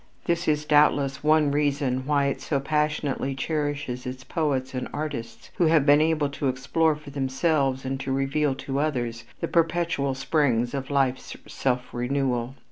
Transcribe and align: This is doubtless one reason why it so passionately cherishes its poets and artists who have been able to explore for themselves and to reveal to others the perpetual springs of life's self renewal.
This 0.25 0.47
is 0.47 0.65
doubtless 0.65 1.23
one 1.23 1.51
reason 1.51 2.07
why 2.07 2.25
it 2.25 2.41
so 2.41 2.59
passionately 2.59 3.35
cherishes 3.35 4.07
its 4.07 4.23
poets 4.23 4.73
and 4.73 4.87
artists 4.91 5.51
who 5.57 5.65
have 5.65 5.85
been 5.85 6.01
able 6.01 6.29
to 6.29 6.47
explore 6.47 6.95
for 6.95 7.11
themselves 7.11 7.85
and 7.85 7.99
to 7.99 8.11
reveal 8.11 8.55
to 8.55 8.79
others 8.79 9.25
the 9.41 9.47
perpetual 9.47 10.15
springs 10.15 10.73
of 10.73 10.89
life's 10.89 11.37
self 11.47 11.93
renewal. 11.93 12.55